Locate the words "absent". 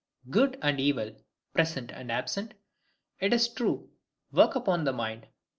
2.11-2.55